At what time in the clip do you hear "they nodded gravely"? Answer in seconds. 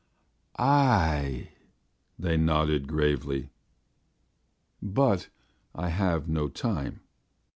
2.17-3.51